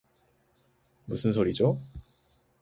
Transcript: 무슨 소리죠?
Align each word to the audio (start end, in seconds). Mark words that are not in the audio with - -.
무슨 1.05 1.31
소리죠? 1.31 1.79